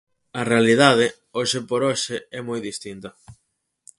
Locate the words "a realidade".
0.39-1.07